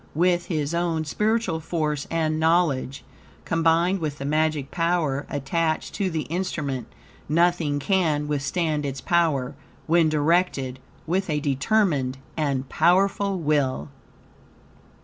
With 0.15 0.47
his 0.47 0.73
own 0.73 1.05
spiritual 1.05 1.59
force 1.59 2.07
and 2.09 2.39
knowledge, 2.39 3.03
combined 3.45 3.99
with 3.99 4.17
the 4.17 4.25
magic 4.25 4.71
power 4.71 5.27
attached 5.29 5.93
to 5.93 6.09
the 6.09 6.23
instrument, 6.23 6.87
nothing 7.29 7.77
can 7.77 8.27
withstand 8.27 8.83
its 8.83 8.99
power, 8.99 9.53
when 9.85 10.09
directed 10.09 10.79
with 11.05 11.29
a 11.29 11.39
determined 11.39 12.17
and 12.35 12.67
powerful 12.67 13.37
will. 13.37 13.89